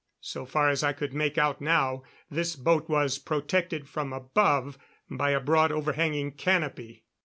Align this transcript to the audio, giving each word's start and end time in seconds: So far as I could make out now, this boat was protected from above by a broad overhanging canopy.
So 0.23 0.47
far 0.47 0.69
as 0.71 0.81
I 0.83 0.93
could 0.93 1.13
make 1.13 1.37
out 1.37 1.61
now, 1.61 2.01
this 2.27 2.55
boat 2.55 2.89
was 2.89 3.19
protected 3.19 3.87
from 3.87 4.11
above 4.13 4.79
by 5.11 5.29
a 5.29 5.39
broad 5.39 5.71
overhanging 5.71 6.31
canopy. 6.31 7.03